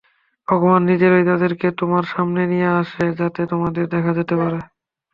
ভগবান 0.47 0.81
নিজেই 0.89 1.23
তাদেরকে 1.29 1.67
তোমার 1.79 2.03
সামনে 2.13 2.41
নিয়ে 2.51 2.69
আসে, 2.81 3.05
যাতে 3.19 3.41
তোমাদের 3.51 3.83
দেখা 3.93 4.11
হতে 4.13 4.35
পারে। 4.41 4.59